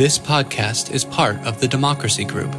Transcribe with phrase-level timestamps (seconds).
[0.00, 2.56] This podcast is part of the Democracy Group.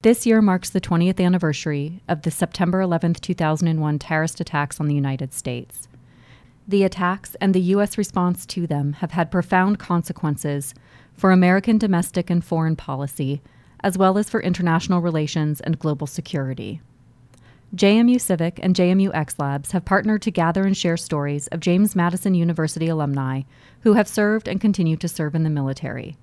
[0.00, 4.94] This year marks the 20th anniversary of the September 11, 2001 terrorist attacks on the
[4.94, 5.88] United States.
[6.66, 7.98] The attacks and the U.S.
[7.98, 10.72] response to them have had profound consequences
[11.12, 13.42] for American domestic and foreign policy,
[13.84, 16.80] as well as for international relations and global security.
[17.76, 21.94] JMU Civic and JMU X Labs have partnered to gather and share stories of James
[21.94, 23.42] Madison University alumni
[23.88, 26.14] who have served and continue to serve in the military.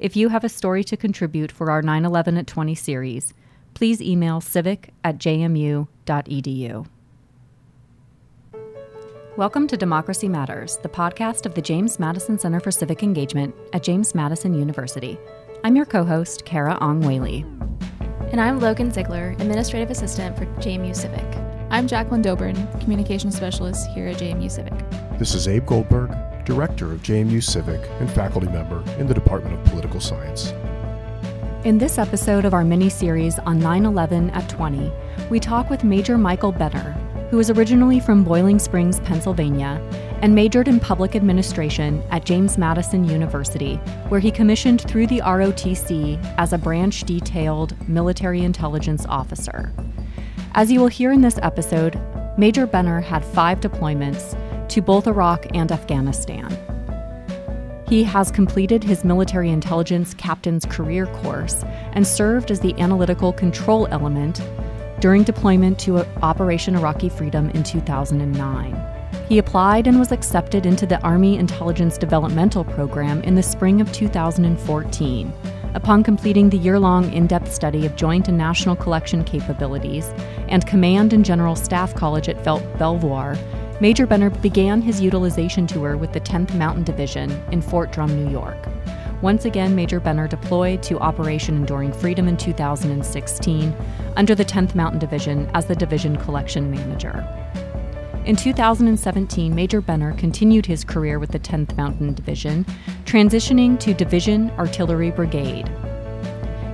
[0.00, 3.32] If you have a story to contribute for our 9 11 at 20 series,
[3.74, 5.86] please email civic at jmu.edu.
[9.36, 13.84] Welcome to Democracy Matters, the podcast of the James Madison Center for Civic Engagement at
[13.84, 15.16] James Madison University.
[15.62, 17.46] I'm your co host, Carah Ong Whaley.
[18.32, 21.24] And I'm Logan Ziegler, Administrative Assistant for JMU Civic.
[21.70, 24.74] I'm Jacqueline Dobrin, Communications Specialist here at JMU Civic.
[25.20, 26.10] This is Abe Goldberg,
[26.44, 30.52] Director of JMU Civic and faculty member in the Department of Political Science.
[31.64, 34.90] In this episode of our mini series on 9 11 at 20,
[35.30, 36.92] we talk with Major Michael Benner,
[37.30, 39.80] who is originally from Boiling Springs, Pennsylvania,
[40.20, 43.76] and majored in public administration at James Madison University,
[44.08, 49.72] where he commissioned through the ROTC as a branch detailed military intelligence officer.
[50.54, 52.00] As you will hear in this episode,
[52.36, 54.36] Major Benner had five deployments
[54.72, 56.48] to both Iraq and Afghanistan.
[57.86, 63.86] He has completed his military intelligence captain's career course and served as the analytical control
[63.90, 64.40] element
[65.00, 68.82] during deployment to uh, Operation Iraqi Freedom in 2009.
[69.28, 73.92] He applied and was accepted into the Army Intelligence Developmental Program in the spring of
[73.92, 75.32] 2014
[75.74, 80.14] upon completing the year long in depth study of joint and national collection capabilities
[80.48, 83.36] and Command and General Staff College at Belvoir
[83.82, 88.30] Major Benner began his utilization tour with the 10th Mountain Division in Fort Drum, New
[88.30, 88.56] York.
[89.22, 93.74] Once again, Major Benner deployed to Operation Enduring Freedom in 2016
[94.16, 97.26] under the 10th Mountain Division as the division collection manager.
[98.24, 102.64] In 2017, Major Benner continued his career with the 10th Mountain Division,
[103.04, 105.68] transitioning to Division Artillery Brigade.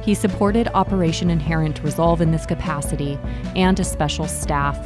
[0.02, 3.18] He supported Operation Inherent Resolve in this capacity
[3.56, 4.76] and as special staff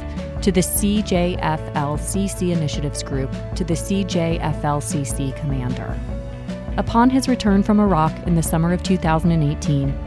[0.43, 5.97] to the CJFLCC Initiatives Group to the CJFLCC Commander.
[6.77, 9.97] Upon his return from Iraq in the summer of 2018,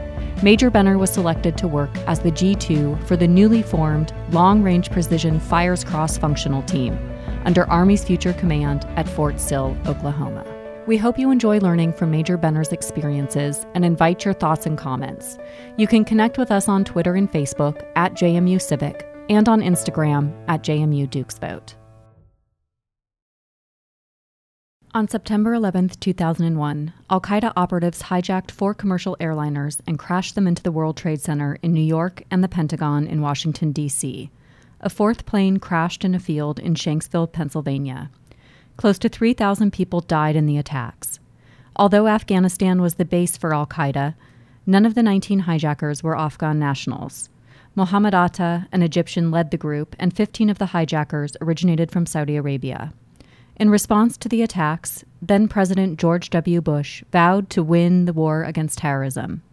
[0.43, 4.91] Major Benner was selected to work as the G2 for the newly formed Long Range
[4.91, 6.99] Precision Fires Cross Functional Team
[7.45, 10.45] under Army's Future Command at Fort Sill, Oklahoma.
[10.85, 15.39] We hope you enjoy learning from Major Benner's experiences and invite your thoughts and comments.
[15.77, 20.33] You can connect with us on Twitter and Facebook at JMU Civic and on Instagram
[20.47, 21.75] at JMU Dukes Vote.
[24.93, 30.63] On September 11, 2001, Al Qaeda operatives hijacked four commercial airliners and crashed them into
[30.63, 34.31] the World Trade Center in New York and the Pentagon in Washington, D.C.
[34.81, 38.09] A fourth plane crashed in a field in Shanksville, Pennsylvania.
[38.75, 41.19] Close to 3,000 people died in the attacks.
[41.75, 44.15] Although Afghanistan was the base for Al Qaeda,
[44.65, 47.29] none of the 19 hijackers were Afghan nationals.
[47.77, 52.35] Mohammed Atta, an Egyptian, led the group, and 15 of the hijackers originated from Saudi
[52.35, 52.91] Arabia.
[53.57, 56.59] In response to the attacks, then President George W.
[56.59, 59.43] Bush vowed to win the war against terrorism.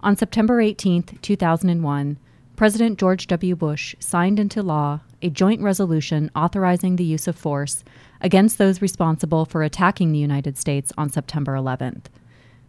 [0.00, 2.16] On September 18, 2001,
[2.56, 3.54] President George W.
[3.54, 7.84] Bush signed into law a joint resolution authorizing the use of force
[8.22, 12.06] against those responsible for attacking the United States on September 11th.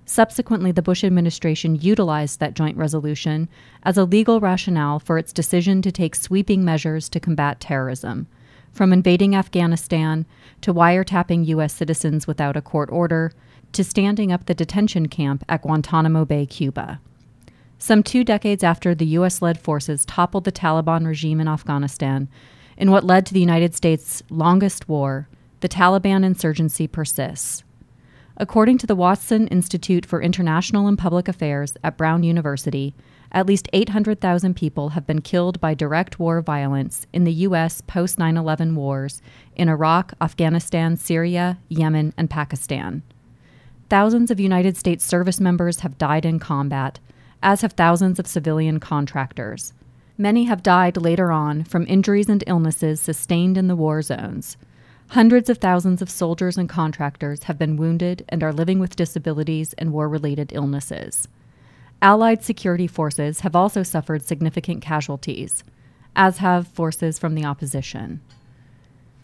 [0.06, 3.48] Subsequently, the Bush administration utilized that joint resolution
[3.84, 8.28] as a legal rationale for its decision to take sweeping measures to combat terrorism,
[8.72, 10.26] from invading Afghanistan
[10.62, 11.74] to wiretapping U.S.
[11.74, 13.32] citizens without a court order
[13.72, 17.00] to standing up the detention camp at Guantanamo Bay, Cuba.
[17.78, 19.42] Some two decades after the U.S.
[19.42, 22.30] led forces toppled the Taliban regime in Afghanistan,
[22.78, 25.28] in what led to the United States' longest war,
[25.62, 27.64] the Taliban insurgency persists.
[28.38, 32.96] According to the Watson Institute for International and Public Affairs at Brown University,
[33.32, 37.82] at least 800,000 people have been killed by direct war violence in the U.S.
[37.82, 39.22] post 9 11 wars
[39.56, 43.04] in Iraq, Afghanistan, Syria, Yemen, and Pakistan.
[43.90, 47.00] Thousands of United States service members have died in combat,
[47.44, 49.74] as have thousands of civilian contractors.
[50.18, 54.58] Many have died later on from injuries and illnesses sustained in the war zones.
[55.14, 59.74] Hundreds of thousands of soldiers and contractors have been wounded and are living with disabilities
[59.74, 61.28] and war related illnesses.
[62.02, 65.64] Allied security forces have also suffered significant casualties,
[66.16, 68.22] as have forces from the opposition.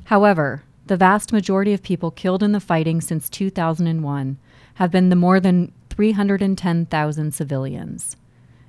[0.04, 4.38] However, the vast majority of people killed in the fighting since 2001
[4.76, 8.16] have been the more than 310,000 civilians.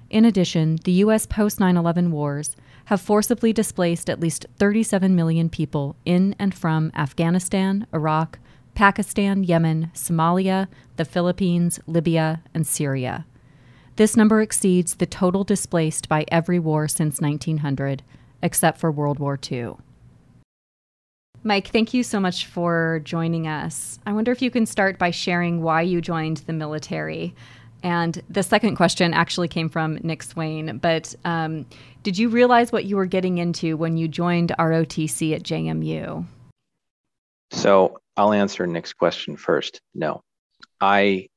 [0.09, 1.27] In addition, the U.S.
[1.27, 2.57] post 9 11 wars
[2.91, 8.41] have forcibly displaced at least 37 million people in and from Afghanistan, Iraq,
[8.75, 10.67] Pakistan, Yemen, Somalia,
[10.97, 13.27] the Philippines, Libya, and Syria.
[13.95, 18.03] This number exceeds the total displaced by every war since 1900,
[18.43, 19.75] except for World War II.
[21.45, 24.01] Mike, thank you so much for joining us.
[24.05, 27.37] I wonder if you can start by sharing why you joined the military.
[27.83, 30.79] And the second question actually came from Nick Swain.
[30.79, 31.67] But um,
[32.03, 36.27] did you realize what you were getting into when you joined ROTC at JMU?
[37.53, 39.81] So I'll answer Nick's question first.
[39.95, 40.23] No.
[40.81, 41.29] I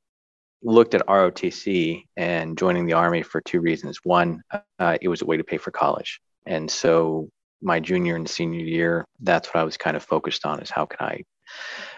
[0.62, 3.98] looked at ROTC and joining the Army for two reasons.
[4.04, 4.42] One,
[4.78, 6.20] uh, it was a way to pay for college.
[6.46, 7.28] And so
[7.62, 10.86] my junior and senior year, that's what I was kind of focused on is how
[10.86, 11.22] can I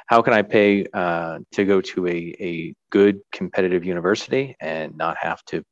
[0.07, 5.17] how can I pay uh, to go to a, a good competitive university and not
[5.19, 5.63] have to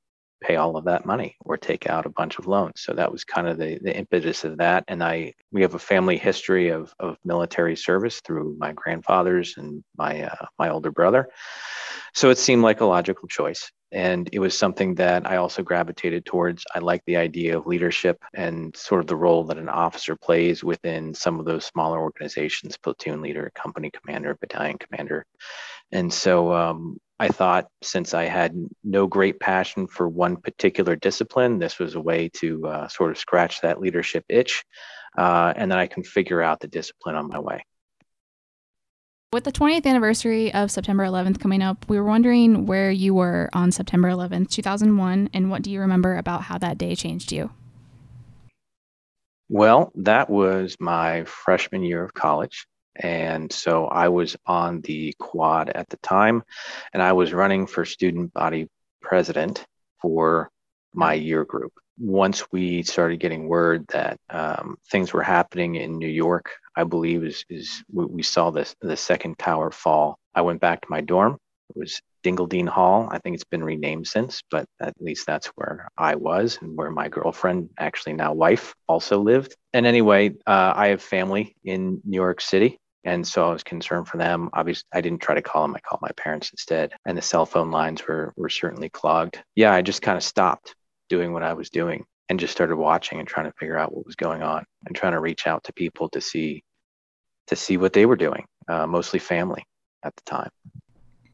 [0.44, 2.82] pay all of that money or take out a bunch of loans.
[2.82, 4.84] So that was kind of the, the impetus of that.
[4.88, 9.82] And I we have a family history of, of military service through my grandfathers and
[9.96, 11.28] my uh, my older brother.
[12.12, 13.70] So it seemed like a logical choice.
[13.94, 16.64] And it was something that I also gravitated towards.
[16.74, 20.64] I like the idea of leadership and sort of the role that an officer plays
[20.64, 25.24] within some of those smaller organizations platoon leader, company commander, battalion commander.
[25.92, 31.60] And so um, I thought since I had no great passion for one particular discipline,
[31.60, 34.64] this was a way to uh, sort of scratch that leadership itch.
[35.16, 37.64] Uh, and then I can figure out the discipline on my way.
[39.34, 43.50] With the 20th anniversary of September 11th coming up, we were wondering where you were
[43.52, 47.50] on September 11th, 2001, and what do you remember about how that day changed you?
[49.48, 52.68] Well, that was my freshman year of college.
[52.94, 56.44] And so I was on the quad at the time,
[56.92, 58.68] and I was running for student body
[59.02, 59.66] president
[60.00, 60.48] for
[60.92, 61.72] my year group.
[61.98, 67.24] Once we started getting word that um, things were happening in New York I believe
[67.24, 70.18] is is we saw this the second tower fall.
[70.34, 71.38] I went back to my dorm.
[71.70, 73.08] It was Dingledine Hall.
[73.10, 76.90] I think it's been renamed since, but at least that's where I was and where
[76.90, 79.54] my girlfriend, actually now wife, also lived.
[79.72, 82.78] And anyway, uh, I have family in New York City.
[83.04, 84.48] And so I was concerned for them.
[84.54, 85.76] Obviously, I didn't try to call them.
[85.76, 86.92] I called my parents instead.
[87.04, 89.42] And the cell phone lines were, were certainly clogged.
[89.54, 90.74] Yeah, I just kind of stopped
[91.10, 94.06] doing what I was doing and just started watching and trying to figure out what
[94.06, 96.62] was going on and trying to reach out to people to see
[97.46, 99.62] to see what they were doing uh, mostly family
[100.02, 100.48] at the time.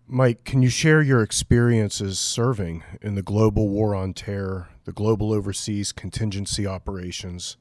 [0.06, 5.32] Mike can you share your experiences serving in the global war on terror the global
[5.32, 7.56] overseas contingency operations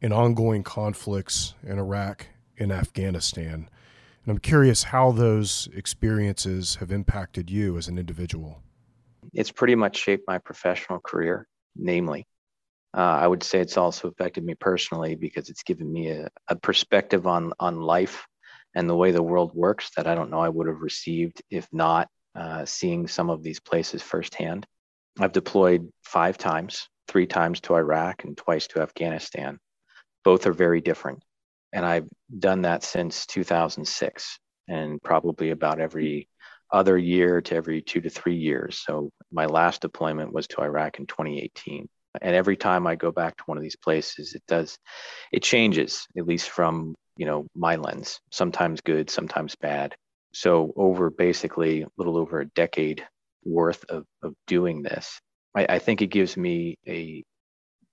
[0.00, 2.26] in ongoing conflicts in iraq
[2.58, 3.68] and afghanistan?
[4.24, 8.60] And i'm curious how those experiences have impacted you as an individual.
[9.32, 12.26] It's pretty much shaped my professional career namely
[12.96, 16.56] uh, I would say it's also affected me personally because it's given me a, a
[16.56, 18.26] perspective on on life
[18.74, 21.66] and the way the world works that I don't know I would have received if
[21.72, 24.66] not uh, seeing some of these places firsthand.
[25.18, 29.58] I've deployed five times, three times to Iraq and twice to Afghanistan.
[30.24, 31.22] Both are very different.
[31.72, 34.38] And I've done that since 2006
[34.68, 36.28] and probably about every
[36.72, 38.82] other year to every two to three years.
[38.84, 41.88] So my last deployment was to Iraq in 2018
[42.22, 44.78] and every time i go back to one of these places it does
[45.32, 48.20] it changes at least from you know my lens.
[48.30, 49.94] Sometimes good sometimes bad.
[50.32, 53.06] So over basically a little over a decade
[53.44, 55.20] worth of, of doing this
[55.54, 57.22] I, I think it gives me a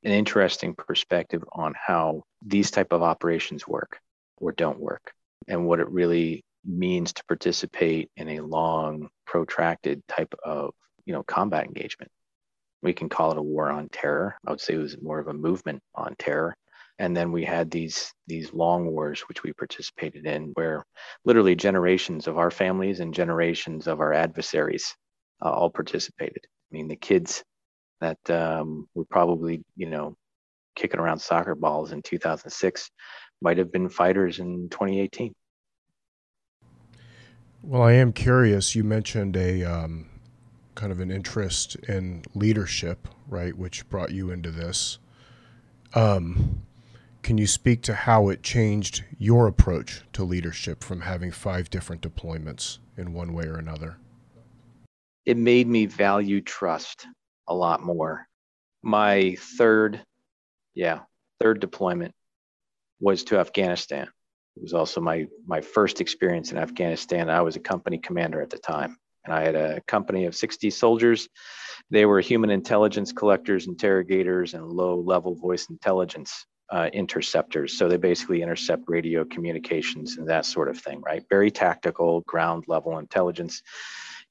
[0.04, 4.00] an interesting perspective on how these type of operations work
[4.38, 5.12] or don't work
[5.48, 10.72] and what it really means to participate in a long protracted type of
[11.06, 12.12] you know combat engagement
[12.82, 14.36] we can call it a war on terror.
[14.46, 16.56] I would say it was more of a movement on terror.
[17.00, 20.86] And then we had these these long wars which we participated in, where
[21.26, 24.96] literally generations of our families and generations of our adversaries
[25.44, 26.44] uh, all participated.
[26.46, 27.44] I mean, the kids
[28.02, 30.16] that um, were probably you know
[30.76, 32.90] kicking around soccer balls in 2006
[33.42, 35.34] might have been fighters in 2018.
[37.64, 38.76] Well, I am curious.
[38.76, 40.11] You mentioned a um,
[40.76, 45.00] kind of an interest in leadership, right, which brought you into this.
[45.94, 46.64] Um,
[47.24, 52.02] can you speak to how it changed your approach to leadership from having five different
[52.02, 53.98] deployments in one way or another?
[55.26, 57.06] It made me value trust
[57.48, 58.28] a lot more.
[58.82, 60.04] My third,
[60.74, 61.02] yeah,
[61.40, 62.16] third deployment
[63.00, 64.08] was to Afghanistan.
[64.56, 67.30] It was also my my first experience in Afghanistan.
[67.30, 70.70] I was a company commander at the time, and I had a company of 60
[70.70, 71.30] soldiers.
[71.90, 77.78] They were human intelligence collectors, interrogators, and low-level voice intelligence uh, interceptors.
[77.78, 81.24] So they basically intercept radio communications and that sort of thing, right?
[81.30, 83.62] Very tactical, ground level intelligence.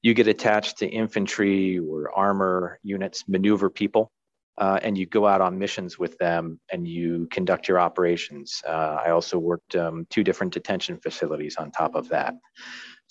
[0.01, 4.11] You get attached to infantry or armor units, maneuver people,
[4.57, 8.61] uh, and you go out on missions with them and you conduct your operations.
[8.67, 12.33] Uh, I also worked um, two different detention facilities on top of that.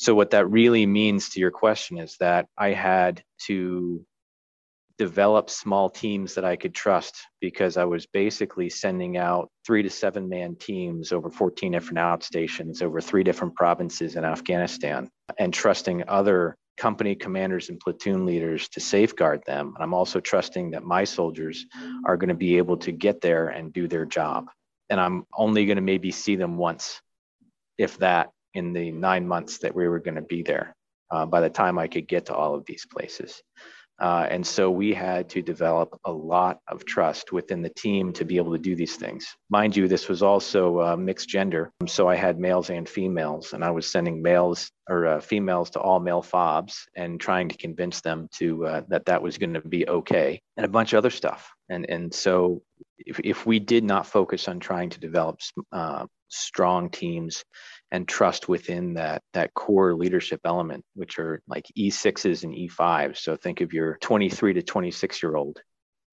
[0.00, 4.02] So, what that really means to your question is that I had to
[4.96, 9.90] develop small teams that I could trust because I was basically sending out three to
[9.90, 16.08] seven man teams over 14 different outstations over three different provinces in Afghanistan and trusting
[16.08, 19.74] other company commanders and platoon leaders to safeguard them.
[19.74, 21.66] And I'm also trusting that my soldiers
[22.06, 24.46] are going to be able to get there and do their job.
[24.88, 27.02] And I'm only going to maybe see them once,
[27.76, 30.74] if that, in the nine months that we were going to be there
[31.10, 33.42] uh, by the time I could get to all of these places.
[34.00, 38.24] Uh, and so we had to develop a lot of trust within the team to
[38.24, 39.26] be able to do these things.
[39.50, 41.70] Mind you, this was also uh, mixed gender.
[41.86, 45.80] So I had males and females, and I was sending males or uh, females to
[45.80, 49.60] all male fobs and trying to convince them to uh, that that was going to
[49.60, 51.50] be okay, and a bunch of other stuff.
[51.68, 52.62] And and so
[52.98, 55.40] if, if we did not focus on trying to develop
[55.72, 57.44] uh, strong teams
[57.92, 63.36] and trust within that that core leadership element which are like e6s and e5s so
[63.36, 65.60] think of your 23 to 26 year old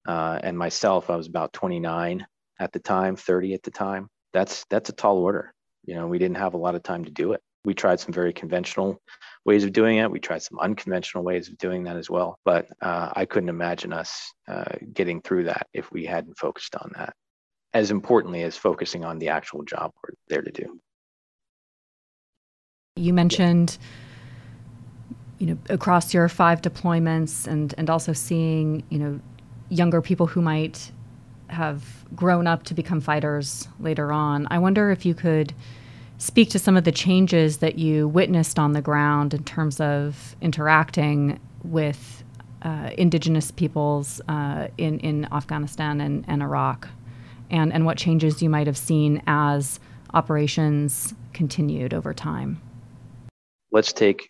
[0.06, 2.26] uh, and myself i was about 29
[2.58, 4.08] at the time 30 at the time.
[4.32, 5.52] That's that's a tall order.
[5.84, 7.40] You know we didn't have a lot of time to do it.
[7.64, 9.00] We tried some very conventional
[9.44, 10.10] ways of doing it.
[10.10, 12.38] We tried some unconventional ways of doing that as well.
[12.44, 16.92] But uh, i couldn't imagine us uh, getting through that if we hadn't focused on
[16.96, 17.14] that
[17.74, 20.80] as importantly as focusing on the actual job we're there to do
[22.98, 23.78] you mentioned,
[25.38, 29.20] you know, across your five deployments and, and also seeing, you know,
[29.68, 30.90] younger people who might
[31.48, 34.46] have grown up to become fighters later on.
[34.50, 35.54] I wonder if you could
[36.18, 40.36] speak to some of the changes that you witnessed on the ground in terms of
[40.40, 42.24] interacting with
[42.62, 46.88] uh, indigenous peoples uh, in, in Afghanistan and, and Iraq,
[47.50, 49.78] and, and what changes you might have seen as
[50.12, 52.60] operations continued over time
[53.70, 54.28] let's take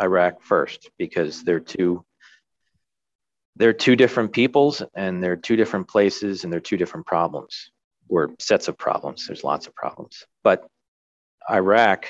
[0.00, 2.04] Iraq first because they're two
[3.56, 7.70] they're two different peoples and they're two different places and they're two different problems
[8.08, 9.26] or sets of problems.
[9.26, 10.66] There's lots of problems, but
[11.50, 12.06] Iraq,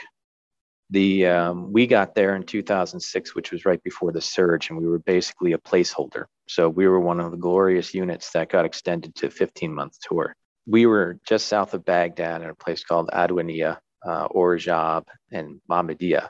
[0.91, 4.87] the um, we got there in 2006, which was right before the surge, and we
[4.87, 6.27] were basically a placeholder.
[6.47, 9.99] So we were one of the glorious units that got extended to a 15 month
[10.01, 10.37] tour.
[10.67, 16.29] We were just south of Baghdad in a place called Adwania, uh, Orijab, and Mahmudia.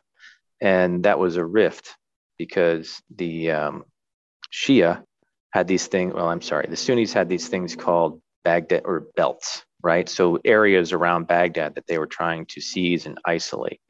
[0.61, 1.97] And that was a rift
[2.39, 3.85] because the um,
[4.53, 5.03] Shia
[5.53, 9.65] had these things, well, I'm sorry, the Sunnis had these things called Baghdad or belts,
[9.83, 10.09] right?
[10.09, 13.81] So areas around Baghdad that they were trying to seize and isolate.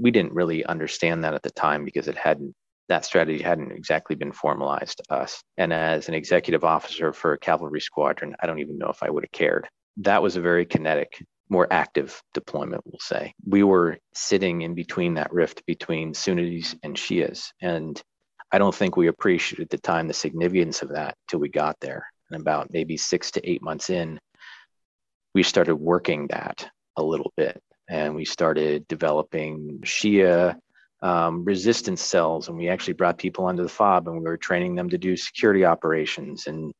[0.00, 2.54] We didn't really understand that at the time because it hadn't
[2.88, 5.42] that strategy hadn't exactly been formalized to us.
[5.58, 9.10] And as an executive officer for a cavalry squadron, I don't even know if I
[9.10, 9.68] would have cared.
[9.98, 13.34] That was a very kinetic more active deployment, we'll say.
[13.46, 17.52] We were sitting in between that rift between Sunnis and Shias.
[17.60, 18.00] And
[18.52, 21.76] I don't think we appreciated at the time the significance of that till we got
[21.80, 22.06] there.
[22.30, 24.20] And about maybe six to eight months in,
[25.34, 27.60] we started working that a little bit.
[27.88, 30.56] And we started developing Shia
[31.00, 34.74] um, resistance cells, and we actually brought people under the fob, and we were training
[34.74, 36.72] them to do security operations and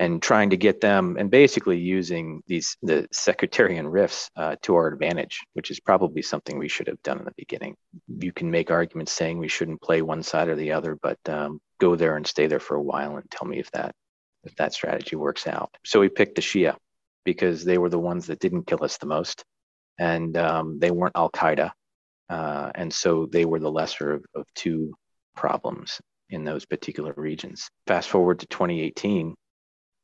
[0.00, 4.88] and trying to get them, and basically using these the sectarian rifts uh, to our
[4.88, 7.76] advantage, which is probably something we should have done in the beginning.
[8.08, 11.60] You can make arguments saying we shouldn't play one side or the other, but um,
[11.78, 13.94] go there and stay there for a while and tell me if that
[14.42, 15.70] if that strategy works out.
[15.84, 16.76] So we picked the Shia
[17.24, 19.44] because they were the ones that didn't kill us the most,
[19.98, 21.70] and um, they weren't Al Qaeda
[22.30, 24.94] uh, and so they were the lesser of, of two
[25.34, 27.68] problems in those particular regions.
[27.88, 29.34] Fast forward to 2018,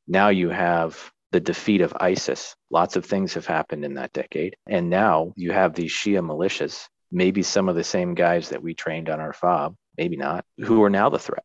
[0.06, 2.54] now you have the defeat of ISIS.
[2.70, 4.56] Lots of things have happened in that decade.
[4.68, 8.74] And now you have these Shia militias, maybe some of the same guys that we
[8.74, 11.44] trained on our FOB, maybe not, who are now the threat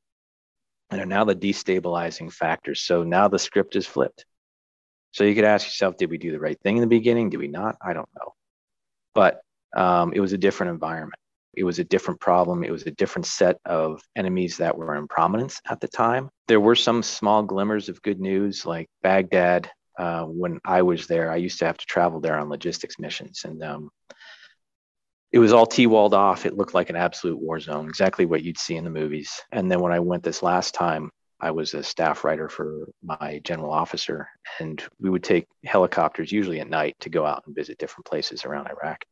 [0.91, 2.81] and are now the destabilizing factors.
[2.81, 4.25] So now the script is flipped.
[5.11, 7.29] So you could ask yourself, did we do the right thing in the beginning?
[7.29, 7.75] Did we not?
[7.81, 8.33] I don't know.
[9.13, 9.41] But
[9.75, 11.19] um, it was a different environment.
[11.53, 12.63] It was a different problem.
[12.63, 16.29] It was a different set of enemies that were in prominence at the time.
[16.47, 21.31] There were some small glimmers of good news, like Baghdad uh, when I was there,
[21.31, 23.89] I used to have to travel there on logistics missions, and um,
[25.31, 26.45] it was all T-walled off.
[26.45, 29.31] It looked like an absolute war zone, exactly what you'd see in the movies.
[29.51, 33.41] And then when I went this last time, I was a staff writer for my
[33.43, 34.29] general officer,
[34.59, 38.45] and we would take helicopters, usually at night, to go out and visit different places
[38.45, 39.03] around Iraq.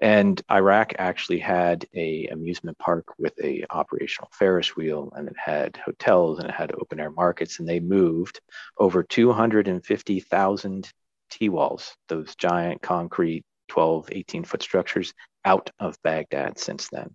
[0.00, 5.76] And Iraq actually had a amusement park with a operational Ferris wheel, and it had
[5.84, 8.40] hotels and it had open air markets, and they moved
[8.78, 10.92] over 250,000
[11.30, 15.12] T-walls, those giant concrete 12, 18 foot structures
[15.44, 17.14] out of Baghdad since then.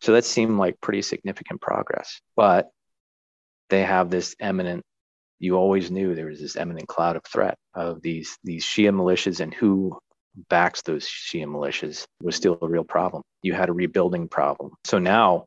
[0.00, 2.20] So that seemed like pretty significant progress.
[2.34, 2.70] But
[3.70, 4.82] they have this eminent,
[5.38, 9.40] you always knew there was this eminent cloud of threat of these, these Shia militias
[9.40, 9.98] and who
[10.48, 13.22] backs those Shia militias was still a real problem.
[13.42, 14.72] You had a rebuilding problem.
[14.84, 15.46] So now,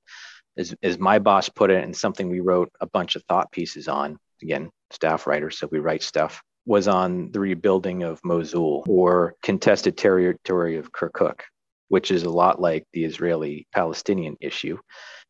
[0.58, 3.88] as, as my boss put it, and something we wrote a bunch of thought pieces
[3.88, 9.36] on, again, staff writers, so we write stuff, was on the rebuilding of Mosul or
[9.44, 11.42] contested territory of Kirkuk,
[11.90, 14.78] which is a lot like the Israeli Palestinian issue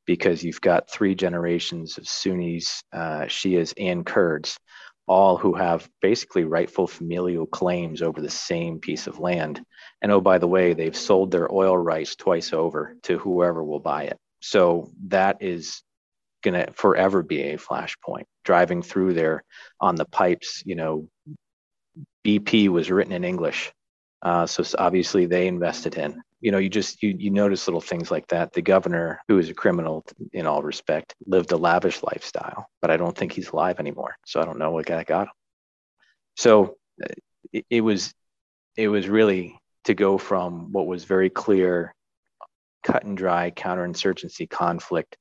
[0.06, 4.58] because you've got three generations of Sunnis, uh, Shias, and Kurds,
[5.08, 9.62] all who have basically rightful familial claims over the same piece of land.
[10.02, 13.80] And oh, by the way, they've sold their oil rights twice over to whoever will
[13.80, 14.18] buy it.
[14.40, 15.82] So that is
[16.44, 18.26] going to forever be a flashpoint.
[18.44, 19.44] Driving through there
[19.80, 21.08] on the pipes, you know,
[22.26, 23.72] BP was written in English.
[24.22, 28.12] Uh, so obviously they invested in you know, you just you you notice little things
[28.12, 28.52] like that.
[28.52, 32.98] The governor, who is a criminal in all respect, lived a lavish lifestyle, but I
[32.98, 34.18] don't think he's alive anymore.
[34.26, 35.28] So I don't know what got him.
[36.36, 37.14] So uh,
[37.54, 38.14] it, it was
[38.76, 41.96] it was really to go from what was very clear,
[42.84, 45.16] cut and dry counterinsurgency conflict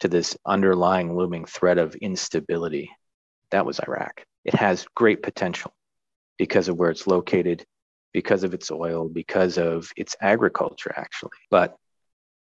[0.00, 2.90] to this underlying looming threat of instability.
[3.52, 4.22] That was Iraq.
[4.44, 5.72] It has great potential
[6.36, 7.64] because of where it's located,
[8.12, 11.30] because of its oil, because of its agriculture, actually.
[11.50, 11.76] But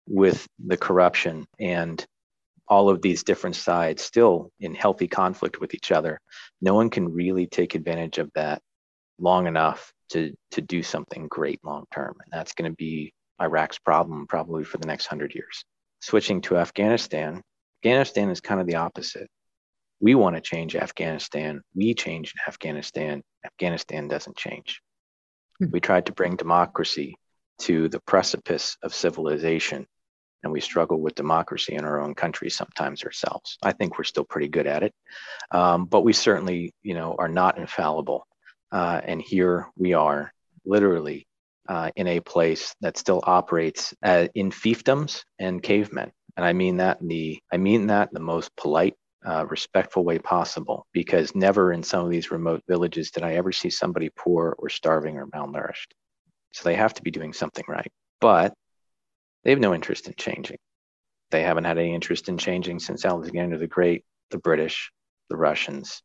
[0.07, 2.05] with the corruption and
[2.67, 6.19] all of these different sides still in healthy conflict with each other,
[6.61, 8.61] no one can really take advantage of that
[9.19, 12.15] long enough to, to do something great long term.
[12.23, 15.63] And that's going to be Iraq's problem probably for the next hundred years.
[16.01, 17.41] Switching to Afghanistan,
[17.79, 19.27] Afghanistan is kind of the opposite.
[19.99, 21.61] We want to change Afghanistan.
[21.73, 23.23] We change Afghanistan.
[23.45, 24.81] Afghanistan doesn't change.
[25.59, 25.67] Hmm.
[25.71, 27.15] We tried to bring democracy
[27.59, 29.87] to the precipice of civilization,
[30.43, 33.57] and we struggle with democracy in our own country sometimes ourselves.
[33.63, 34.93] I think we're still pretty good at it,
[35.51, 38.27] um, but we certainly, you know, are not infallible.
[38.71, 40.33] Uh, and here we are,
[40.65, 41.27] literally,
[41.67, 46.11] uh, in a place that still operates uh, in fiefdoms and cavemen.
[46.37, 50.03] And I mean that in the I mean that in the most polite uh, respectful
[50.03, 54.09] way possible because never in some of these remote villages did I ever see somebody
[54.15, 55.93] poor or starving or malnourished.
[56.53, 57.91] So they have to be doing something right.
[58.21, 58.53] But
[59.43, 60.57] they have no interest in changing.
[61.31, 64.91] They haven't had any interest in changing since Alexander the Great, the British,
[65.29, 66.01] the Russians,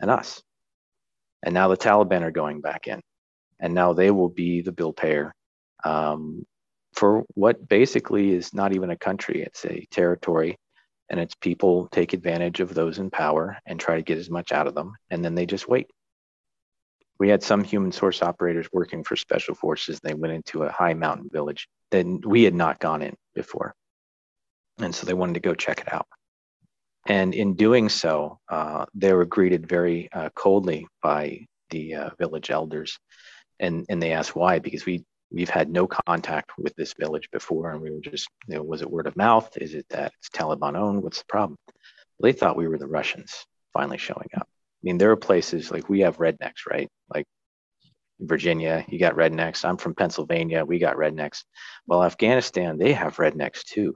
[0.00, 0.42] and us.
[1.42, 3.00] And now the Taliban are going back in.
[3.60, 5.34] And now they will be the bill payer
[5.84, 6.44] um,
[6.94, 10.56] for what basically is not even a country, it's a territory
[11.10, 14.52] and its people take advantage of those in power and try to get as much
[14.52, 15.88] out of them and then they just wait.
[17.18, 19.98] We had some human source operators working for special forces.
[19.98, 23.74] They went into a high mountain village that we had not gone in before
[24.78, 26.06] and so they wanted to go check it out.
[27.06, 32.50] And in doing so uh, they were greeted very uh, coldly by the uh, village
[32.50, 32.98] elders
[33.60, 37.70] and and they asked why because we we've had no contact with this village before
[37.70, 39.56] and we were just you know was it word of mouth?
[39.56, 41.02] Is it that it's taliban owned?
[41.02, 41.58] What's the problem?
[42.22, 44.48] They thought we were the russians finally showing up.
[44.48, 46.88] I mean there are places like we have rednecks right?
[47.14, 47.26] Like
[48.20, 49.64] virginia you got rednecks.
[49.64, 51.44] I'm from pennsylvania we got rednecks.
[51.86, 53.94] Well afghanistan they have rednecks too.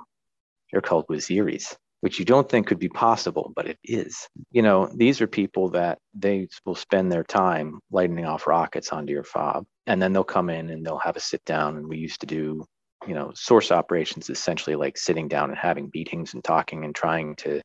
[0.71, 4.29] They're called waziris which you don't think could be possible, but it is.
[4.51, 9.13] You know, these are people that they will spend their time lighting off rockets onto
[9.13, 11.99] your fob and then they'll come in and they'll have a sit down and we
[11.99, 12.65] used to do
[13.07, 17.35] you know source operations essentially like sitting down and having meetings and talking and trying
[17.37, 17.61] to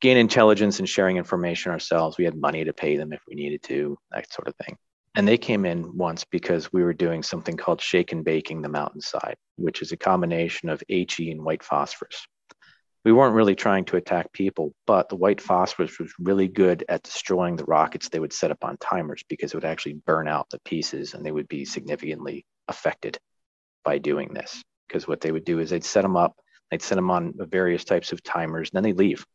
[0.00, 2.18] gain intelligence and sharing information ourselves.
[2.18, 4.76] We had money to pay them if we needed to that sort of thing.
[5.14, 8.68] And they came in once because we were doing something called shake and baking the
[8.68, 12.26] mountainside which is a combination of HE and white phosphorus
[13.04, 17.02] we weren't really trying to attack people, but the white phosphorus was really good at
[17.02, 20.48] destroying the rockets they would set up on timers because it would actually burn out
[20.50, 23.18] the pieces and they would be significantly affected
[23.84, 24.62] by doing this.
[24.86, 26.36] Because what they would do is they'd set them up,
[26.70, 29.26] they'd set them on various types of timers, and then they'd leave.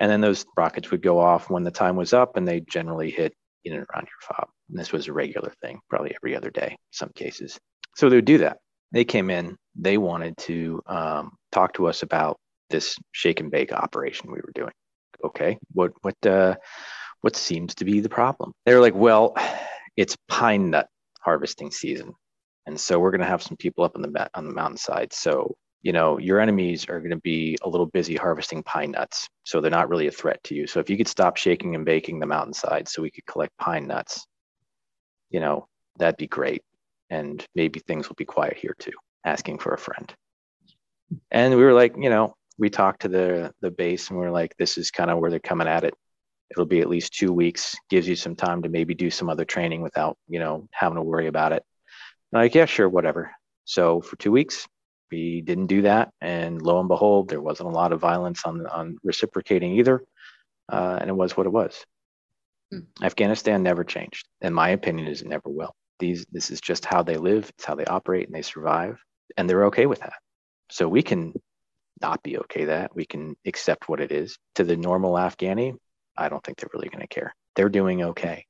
[0.00, 3.10] And then those rockets would go off when the time was up and they generally
[3.10, 3.32] hit
[3.64, 4.48] in and around your fob.
[4.68, 7.58] And this was a regular thing, probably every other day, in some cases.
[7.96, 8.58] So they would do that.
[8.90, 12.38] They came in, they wanted to um, talk to us about
[12.70, 14.72] this shake and bake operation we were doing.
[15.24, 16.56] Okay, what what uh,
[17.22, 18.52] what seems to be the problem?
[18.64, 19.36] They're like, well,
[19.96, 20.88] it's pine nut
[21.20, 22.14] harvesting season,
[22.66, 25.12] and so we're going to have some people up on the on the mountainside.
[25.12, 29.28] So you know your enemies are going to be a little busy harvesting pine nuts,
[29.44, 30.66] so they're not really a threat to you.
[30.66, 33.86] So if you could stop shaking and baking the mountainside, so we could collect pine
[33.86, 34.26] nuts,
[35.30, 35.66] you know
[35.98, 36.62] that'd be great,
[37.10, 38.92] and maybe things will be quiet here too.
[39.24, 40.14] Asking for a friend,
[41.30, 44.30] and we were like, you know, we talked to the the base, and we are
[44.30, 45.94] like, this is kind of where they're coming at it.
[46.50, 49.44] It'll be at least two weeks gives you some time to maybe do some other
[49.44, 51.62] training without you know having to worry about it.
[52.32, 53.30] Like yeah sure whatever.
[53.64, 54.66] So for two weeks
[55.10, 56.10] we didn't do that.
[56.20, 60.02] And lo and behold there wasn't a lot of violence on on reciprocating either.
[60.70, 61.84] Uh, and it was what it was.
[62.70, 62.80] Hmm.
[63.02, 64.26] afghanistan never changed.
[64.42, 65.74] In my opinion is it never will.
[65.98, 67.50] These this is just how they live.
[67.50, 68.98] It's how they operate and they survive.
[69.36, 70.14] And they're okay with that.
[70.70, 71.34] So we can
[72.00, 75.74] not be okay that we can accept what it is to the normal afghani
[76.18, 77.34] I don't think they're really going to care.
[77.54, 78.44] They're doing okay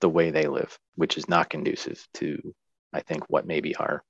[0.00, 2.54] the way they live, which is not conducive to,
[2.92, 4.02] I think, what maybe our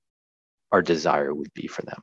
[0.71, 2.01] our desire would be for them.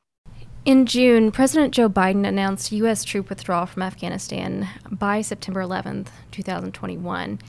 [0.63, 3.03] In June, President Joe Biden announced U.S.
[3.03, 7.39] troop withdrawal from Afghanistan by September 11th, 2021.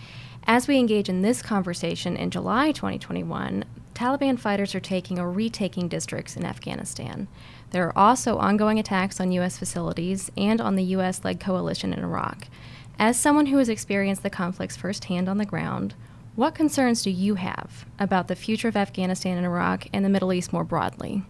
[0.45, 5.87] As we engage in this conversation in July 2021, Taliban fighters are taking or retaking
[5.87, 7.29] districts in Afghanistan.
[7.73, 9.57] There are also ongoing attacks on U.S.
[9.57, 11.25] facilities and on the U.S.
[11.25, 12.47] led coalition in Iraq.
[12.99, 15.95] As someone who has experienced the conflicts firsthand on the ground,
[16.37, 20.35] what concerns do you have about the future of Afghanistan and Iraq and the Middle
[20.35, 21.25] East more broadly?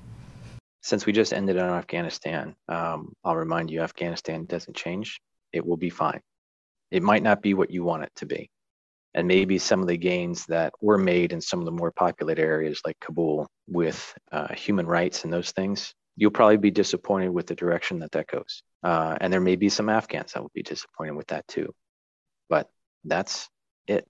[0.83, 5.21] Since we just ended on Afghanistan, um, I'll remind you Afghanistan doesn't change.
[5.53, 6.21] It will be fine.
[6.91, 8.51] It might not be what you want it to be.
[9.15, 12.43] And maybe some of the gains that were made in some of the more populated
[12.43, 17.47] areas like Kabul with uh, human rights and those things you'll probably be disappointed with
[17.47, 18.63] the direction that that goes.
[18.83, 21.73] Uh, and there may be some Afghans that will be disappointed with that too.
[22.49, 22.69] But
[23.05, 23.49] that's
[23.87, 24.07] it.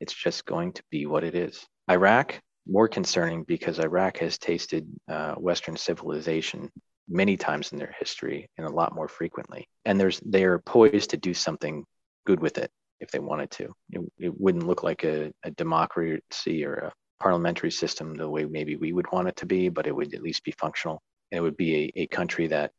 [0.00, 1.64] It's just going to be what it is.
[1.90, 6.70] Iraq, more concerning because Iraq has tasted uh, Western civilization
[7.08, 9.68] many times in their history and a lot more frequently.
[9.84, 11.84] And there's they are poised to do something
[12.26, 13.72] good with it if they wanted to.
[13.90, 18.76] It, it wouldn't look like a, a democracy or a parliamentary system the way maybe
[18.76, 21.02] we would want it to be, but it would at least be functional.
[21.30, 22.72] It would be a, a country that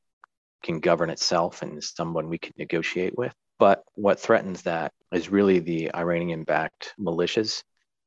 [0.63, 3.33] can govern itself and someone we could negotiate with.
[3.59, 7.63] But what threatens that is really the Iranian backed militias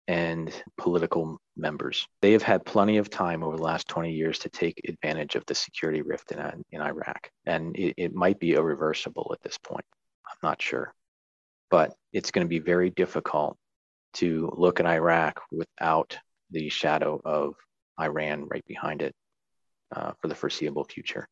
[0.09, 2.07] and political members.
[2.21, 5.47] They have had plenty of time over the last 20 years to take advantage of
[5.47, 7.31] the security rift in, in Iraq.
[7.47, 9.85] And it, it might be irreversible at this point.
[10.29, 10.93] I'm not sure.
[11.71, 13.57] But it's going to be very difficult
[14.15, 16.19] to look at Iraq without
[16.51, 17.55] the shadow of
[18.01, 19.15] Iran right behind it
[19.95, 21.27] uh, for the foreseeable future.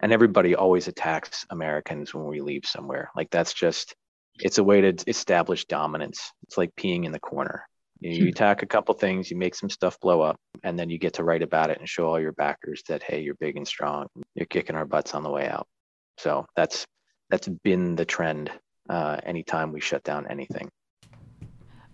[0.00, 3.10] And everybody always attacks Americans when we leave somewhere.
[3.16, 3.94] Like that's just,
[4.40, 6.32] it's a way to establish dominance.
[6.44, 7.66] It's like peeing in the corner.
[8.00, 8.28] You, you hmm.
[8.28, 11.24] attack a couple things, you make some stuff blow up, and then you get to
[11.24, 14.06] write about it and show all your backers that hey, you're big and strong.
[14.34, 15.66] You're kicking our butts on the way out.
[16.18, 16.86] So that's
[17.30, 18.50] that's been the trend
[18.88, 20.70] uh, anytime we shut down anything.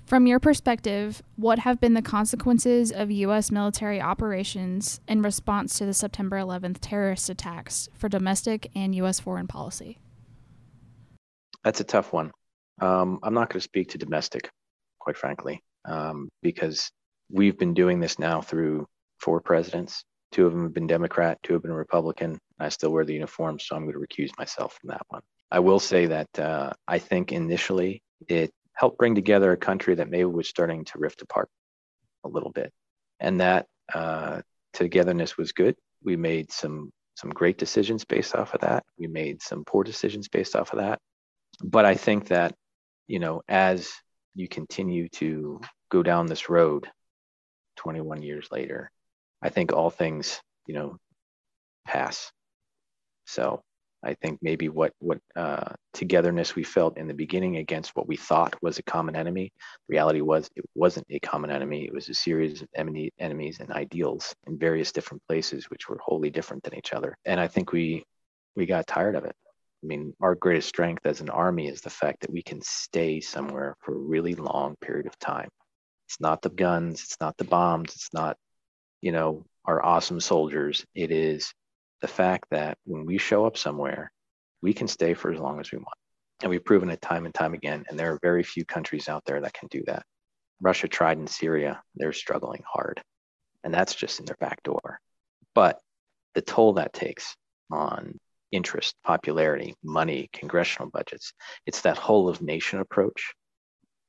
[0.07, 3.51] From your perspective, what have been the consequences of U.S.
[3.51, 9.19] military operations in response to the September 11th terrorist attacks for domestic and U.S.
[9.19, 9.99] foreign policy?
[11.63, 12.33] That's a tough one.
[12.83, 14.51] Um, I'm not going to speak to domestic,
[14.99, 16.91] quite frankly, um, because
[17.31, 18.87] we've been doing this now through
[19.21, 20.05] four presidents.
[20.33, 22.39] Two of them have been Democrat, two have been Republican.
[22.61, 25.23] I still wear the uniform, so I'm going to recuse myself from that one.
[25.51, 30.11] I will say that uh, I think initially it helped bring together a country that
[30.11, 31.49] maybe was starting to rift apart
[32.25, 32.73] a little bit.
[33.21, 35.77] And that uh, togetherness was good.
[36.03, 38.85] We made some some great decisions based off of that.
[38.99, 40.99] We made some poor decisions based off of that.
[41.63, 42.55] But I think that,
[43.07, 43.93] you know, as
[44.35, 45.61] you continue to
[45.91, 46.91] go down this road
[47.77, 48.91] 21 years later,
[49.41, 50.97] I think all things, you know,
[51.87, 52.33] pass.
[53.27, 53.63] So
[54.05, 58.17] I think maybe what what uh, togetherness we felt in the beginning against what we
[58.17, 59.53] thought was a common enemy.
[59.89, 61.85] The Reality was it wasn't a common enemy.
[61.85, 66.31] It was a series of enemies and ideals in various different places, which were wholly
[66.31, 67.17] different than each other.
[67.25, 68.05] And I think we
[68.57, 69.35] we got tired of it.
[69.83, 73.21] I mean, our greatest strength as an army is the fact that we can stay
[73.21, 75.49] somewhere for a really long period of time.
[76.09, 78.37] It's not the guns, it's not the bombs, it's not,
[79.01, 80.85] you know, our awesome soldiers.
[80.95, 81.53] It is
[82.05, 84.13] the fact that when we show up somewhere,
[84.61, 85.97] we can stay for as long as we want.
[86.43, 87.87] And we've proven it time and time again.
[87.89, 90.03] And there are very few countries out there that can do that.
[90.61, 93.01] Russia tried in Syria, they're struggling hard.
[93.63, 94.99] And that's just in their back door.
[95.55, 95.81] But
[96.35, 97.37] the toll that takes
[97.73, 98.19] on
[98.53, 101.33] interest, popularity, money, congressional budgets,
[101.65, 103.33] it's that whole of nation approach.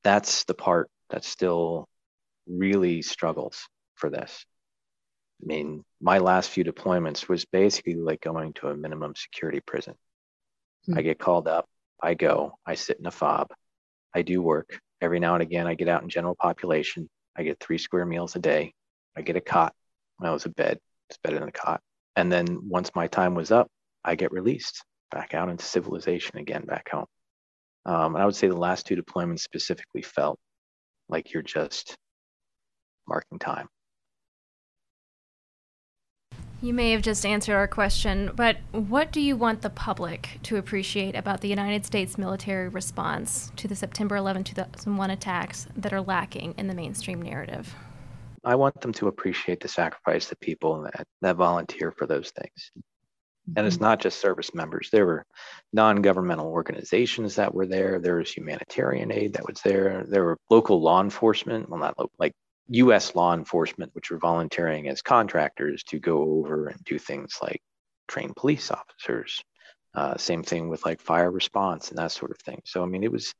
[0.03, 1.87] That's the part that still
[2.45, 4.45] really struggles for this.
[5.41, 9.93] I mean, my last few deployments was basically like going to a minimum security prison.
[10.87, 10.99] Mm-hmm.
[10.99, 11.67] I get called up,
[12.01, 13.49] I go, I sit in a fob,
[14.13, 14.79] I do work.
[15.01, 17.09] Every now and again, I get out in general population.
[17.35, 18.73] I get three square meals a day.
[19.15, 19.73] I get a cot.
[20.17, 21.81] When I was a bed, it's better than a cot.
[22.15, 23.67] And then once my time was up,
[24.05, 27.05] I get released back out into civilization again, back home.
[27.85, 30.39] Um, and I would say the last two deployments specifically felt
[31.09, 31.97] like you're just
[33.07, 33.67] marking time.
[36.65, 40.57] You may have just answered our question, but what do you want the public to
[40.57, 46.01] appreciate about the United States military response to the September 11, 2001 attacks that are
[46.01, 47.71] lacking in the mainstream narrative?
[48.43, 52.71] I want them to appreciate the sacrifice of people that, that volunteer for those things.
[53.55, 53.85] And it's mm-hmm.
[53.85, 54.89] not just service members.
[54.91, 55.23] There were
[55.71, 57.99] non-governmental organizations that were there.
[57.99, 60.03] There was humanitarian aid that was there.
[60.07, 62.33] There were local law enforcement, well, not like
[62.69, 63.15] U.S.
[63.15, 67.61] law enforcement, which were volunteering as contractors to go over and do things like
[68.07, 69.41] train police officers.
[69.93, 72.61] Uh, same thing with like fire response and that sort of thing.
[72.65, 73.33] So I mean, it was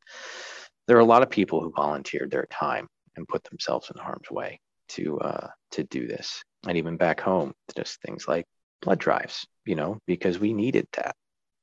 [0.88, 4.30] there are a lot of people who volunteered their time and put themselves in harm's
[4.32, 4.60] way
[4.90, 8.46] to uh, to do this, and even back home, just things like
[8.82, 11.16] blood drives, you know, because we needed that.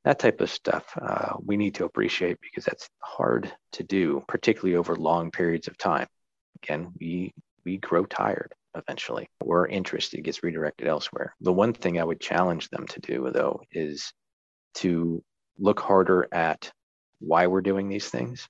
[0.05, 4.77] That type of stuff uh, we need to appreciate because that's hard to do, particularly
[4.77, 6.09] over long periods of time.
[6.63, 7.33] Again, we
[7.65, 11.35] we grow tired eventually or interest it gets redirected elsewhere.
[11.41, 14.13] The one thing I would challenge them to do though is
[14.75, 15.23] to
[15.59, 16.73] look harder at
[17.21, 18.49] why we're doing these things,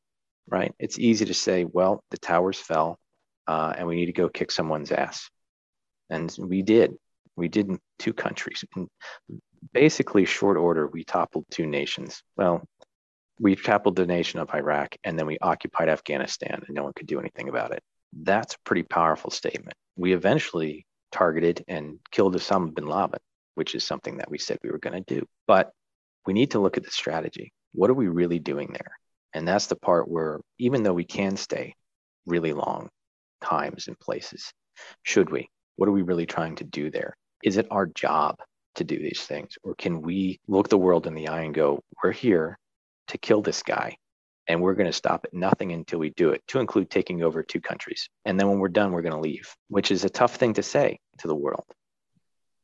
[0.49, 0.73] right?
[0.79, 2.99] It's easy to say, well, the towers fell
[3.47, 5.29] uh, and we need to go kick someone's ass.
[6.11, 6.95] And we did.
[7.37, 8.65] We did in two countries.
[8.77, 8.89] In
[9.73, 12.23] basically short order, we toppled two nations.
[12.37, 12.67] Well,
[13.41, 17.07] we toppled the nation of Iraq and then we occupied Afghanistan and no one could
[17.07, 17.83] do anything about it.
[18.13, 19.77] That's a pretty powerful statement.
[19.97, 23.19] We eventually targeted and killed Osama bin Laden,
[23.55, 25.27] which is something that we said we were going to do.
[25.47, 25.73] But
[26.27, 27.53] we need to look at the strategy.
[27.73, 28.99] What are we really doing there?
[29.35, 31.75] And that's the part where, even though we can stay
[32.27, 32.89] really long
[33.43, 34.53] times and places,
[35.03, 35.49] should we?
[35.77, 37.17] What are we really trying to do there?
[37.43, 38.37] Is it our job
[38.77, 39.57] to do these things?
[39.63, 42.59] Or can we look the world in the eye and go, we're here
[43.09, 43.97] to kill this guy
[44.49, 47.43] and we're going to stop at nothing until we do it, to include taking over
[47.43, 48.09] two countries.
[48.25, 50.63] And then when we're done, we're going to leave, which is a tough thing to
[50.63, 51.65] say to the world.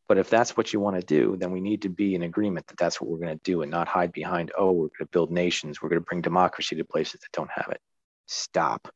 [0.09, 2.67] But if that's what you want to do, then we need to be in agreement
[2.69, 5.07] that that's what we're going to do and not hide behind, oh, we're going to
[5.07, 7.81] build nations, we're going to bring democracy to places that don't have it.
[8.27, 8.89] Stop.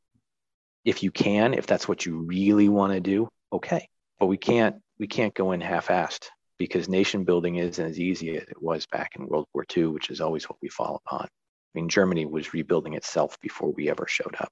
[0.83, 3.87] If you can, if that's what you really want to do, okay.
[4.19, 8.43] But we can't we can't go in half-assed because nation building isn't as easy as
[8.43, 11.27] it was back in World War II, which is always what we fall upon.
[11.73, 14.51] I mean, Germany was rebuilding itself before we ever showed up.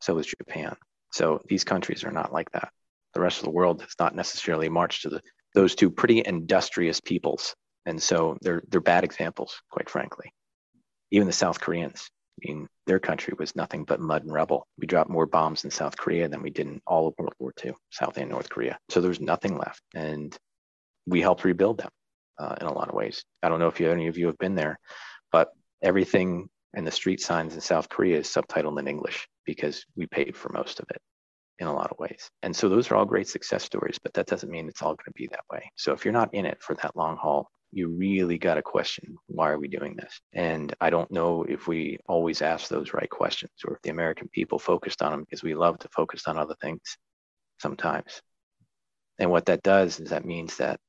[0.00, 0.76] So was Japan.
[1.12, 2.70] So these countries are not like that.
[3.14, 5.22] The rest of the world has not necessarily marched to the,
[5.54, 7.54] those two pretty industrious peoples.
[7.86, 10.32] And so they're, they're bad examples, quite frankly.
[11.10, 14.66] Even the South Koreans, I mean, their country was nothing but mud and rubble.
[14.78, 17.52] We dropped more bombs in South Korea than we did in all of World War
[17.64, 18.78] II, South and North Korea.
[18.88, 19.82] So there's nothing left.
[19.94, 20.36] And
[21.06, 21.90] we helped rebuild them
[22.38, 23.24] uh, in a lot of ways.
[23.42, 24.78] I don't know if you, any of you have been there,
[25.30, 30.06] but everything and the street signs in South Korea is subtitled in English because we
[30.06, 31.00] paid for most of it
[31.58, 32.30] in a lot of ways.
[32.42, 35.04] And so those are all great success stories, but that doesn't mean it's all going
[35.06, 35.70] to be that way.
[35.76, 39.16] So if you're not in it for that long haul, you really got to question
[39.26, 40.20] why are we doing this?
[40.32, 44.28] And I don't know if we always ask those right questions or if the American
[44.28, 46.80] people focused on them because we love to focus on other things
[47.60, 48.20] sometimes.
[49.18, 50.80] And what that does is that means that,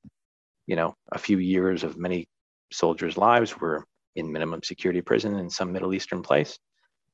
[0.67, 2.27] you know, a few years of many
[2.71, 6.59] soldiers' lives were in minimum security prison in some Middle Eastern place.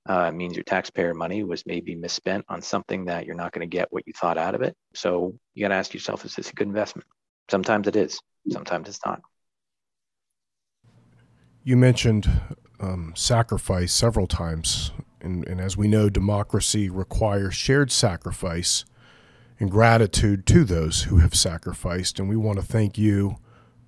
[0.07, 3.77] Uh, means your taxpayer money was maybe misspent on something that you're not going to
[3.77, 4.75] get what you thought out of it.
[4.95, 7.07] So you got to ask yourself, is this a good investment?
[7.51, 9.21] Sometimes it is, sometimes it's not.
[11.63, 12.29] You mentioned
[12.79, 14.91] um, sacrifice several times.
[15.21, 18.85] And, and as we know, democracy requires shared sacrifice
[19.59, 22.19] and gratitude to those who have sacrificed.
[22.19, 23.37] And we want to thank you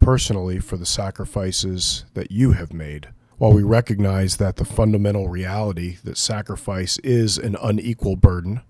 [0.02, 3.10] personally for the sacrifices that you have made.
[3.38, 8.62] While we recognize that the fundamental reality that sacrifice is an unequal burden,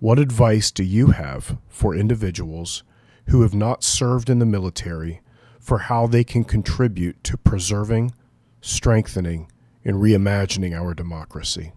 [0.00, 2.82] what advice do you have for individuals
[3.28, 5.20] who have not served in the military
[5.60, 8.12] for how they can contribute to preserving,
[8.60, 9.50] strengthening,
[9.84, 11.72] and reimagining our democracy?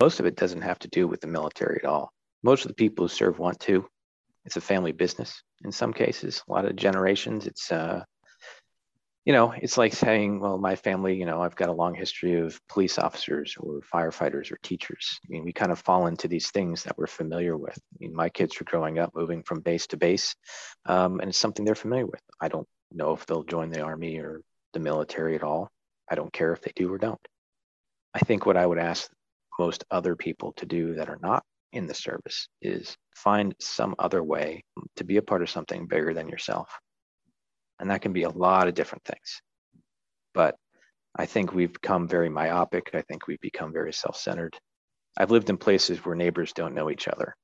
[0.00, 2.12] Most of it doesn't have to do with the military at all.
[2.42, 3.88] Most of the people who serve want to.
[4.44, 6.42] It's a family business in some cases.
[6.48, 8.04] A lot of generations, it's uh,
[9.24, 12.40] you know, it's like saying, well, my family, you know, I've got a long history
[12.40, 15.20] of police officers or firefighters or teachers.
[15.24, 17.78] I mean, we kind of fall into these things that we're familiar with.
[17.78, 20.34] I mean, my kids are growing up moving from base to base,
[20.86, 22.20] um, and it's something they're familiar with.
[22.40, 24.40] I don't know if they'll join the army or
[24.72, 25.70] the military at all.
[26.10, 27.20] I don't care if they do or don't.
[28.14, 29.08] I think what I would ask
[29.58, 34.22] most other people to do that are not in the service is find some other
[34.22, 34.62] way
[34.96, 36.68] to be a part of something bigger than yourself.
[37.80, 39.40] And that can be a lot of different things.
[40.34, 40.56] But
[41.16, 42.90] I think we've become very myopic.
[42.94, 44.56] I think we've become very self centered.
[45.16, 47.34] I've lived in places where neighbors don't know each other.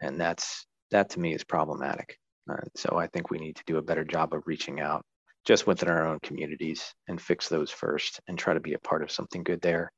[0.00, 2.16] And that's that to me is problematic.
[2.50, 5.04] Uh, so I think we need to do a better job of reaching out
[5.44, 9.02] just within our own communities and fix those first and try to be a part
[9.02, 9.90] of something good there.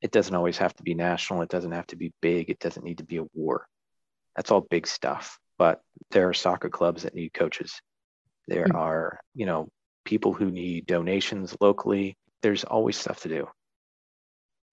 [0.00, 2.84] It doesn't always have to be national, it doesn't have to be big, it doesn't
[2.84, 3.66] need to be a war.
[4.36, 5.38] That's all big stuff.
[5.58, 7.80] But there are soccer clubs that need coaches.
[8.48, 8.76] There mm-hmm.
[8.76, 9.68] are, you know,
[10.04, 12.16] people who need donations locally.
[12.42, 13.48] There's always stuff to do.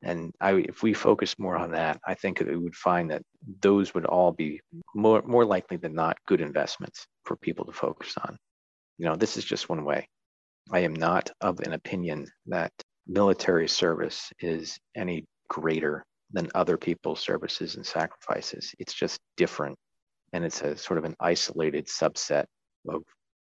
[0.04, 3.22] And I, if we focus more on that, I think we would find that
[3.62, 4.60] those would all be
[4.96, 8.38] more, more likely than not good investments for people to focus on.
[8.98, 10.08] You know, this is just one way.
[10.72, 12.72] I am not of an opinion that
[13.08, 18.74] military service is any greater than other people's services and sacrifices.
[18.80, 19.78] It's just different.
[20.34, 22.46] And it's a sort of an isolated subset
[22.88, 23.04] of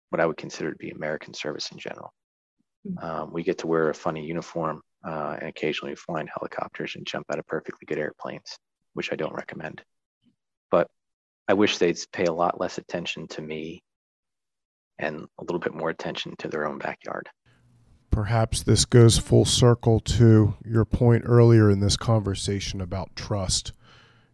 [0.10, 2.14] what I would consider to be American service in general.
[2.86, 3.06] Hmm.
[3.06, 7.06] Um, we get to wear a funny uniform uh, and occasionally fly in helicopters and
[7.06, 8.58] jump out of perfectly good airplanes,
[8.94, 9.82] which I don't recommend.
[10.72, 10.88] But
[11.48, 13.84] I wish they'd pay a lot less attention to me
[15.00, 17.30] and a little bit more attention to their own backyard.
[18.18, 23.74] Perhaps this goes full circle to your point earlier in this conversation about trust.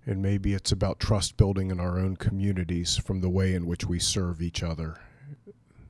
[0.05, 3.83] And maybe it's about trust building in our own communities from the way in which
[3.85, 5.01] we serve each other.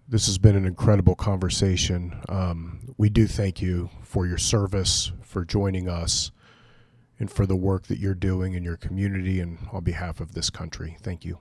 [0.08, 2.20] This has been an incredible conversation.
[2.28, 6.32] Um, we do thank you for your service, for joining us,
[7.20, 10.50] and for the work that you're doing in your community and on behalf of this
[10.50, 10.98] country.
[11.04, 11.38] Thank you.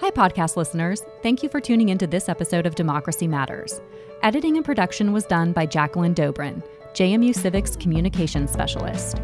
[0.00, 1.02] Hi, podcast listeners.
[1.22, 3.82] Thank you for tuning into this episode of Democracy Matters.
[4.22, 6.62] Editing and production was done by Jacqueline Dobrin,
[6.94, 9.18] JMU Civics Communications Specialist.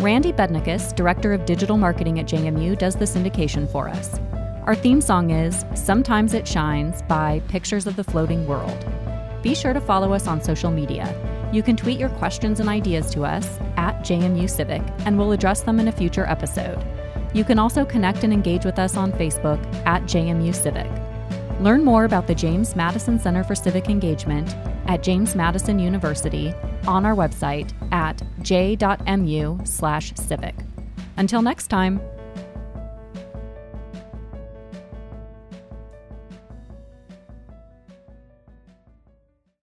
[0.00, 4.18] Randy Bednikus, Director of Digital Marketing at JMU, does the syndication for us.
[4.64, 8.84] Our theme song is Sometimes It Shines by Pictures of the Floating World.
[9.44, 11.06] Be sure to follow us on social media.
[11.52, 15.60] You can tweet your questions and ideas to us at JMU Civic, and we'll address
[15.60, 16.84] them in a future episode.
[17.36, 20.90] You can also connect and engage with us on Facebook at JMU Civic.
[21.60, 26.54] Learn more about the James Madison Center for Civic Engagement at James Madison University
[26.86, 30.54] on our website at j.mu/civic.
[31.18, 32.00] Until next time.